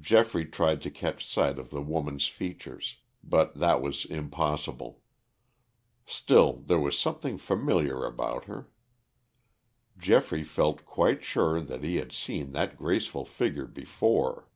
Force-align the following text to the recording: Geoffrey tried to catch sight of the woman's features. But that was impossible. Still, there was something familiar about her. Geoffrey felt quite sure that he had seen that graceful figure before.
Geoffrey 0.00 0.44
tried 0.44 0.82
to 0.82 0.90
catch 0.90 1.30
sight 1.32 1.56
of 1.56 1.70
the 1.70 1.80
woman's 1.80 2.26
features. 2.26 2.96
But 3.22 3.54
that 3.60 3.80
was 3.80 4.04
impossible. 4.04 5.02
Still, 6.04 6.54
there 6.66 6.80
was 6.80 6.98
something 6.98 7.38
familiar 7.38 8.04
about 8.04 8.46
her. 8.46 8.68
Geoffrey 9.96 10.42
felt 10.42 10.84
quite 10.84 11.22
sure 11.22 11.60
that 11.60 11.84
he 11.84 11.94
had 11.98 12.10
seen 12.10 12.50
that 12.54 12.76
graceful 12.76 13.24
figure 13.24 13.66
before. 13.66 14.48